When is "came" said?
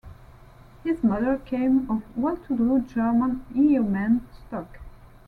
1.37-1.87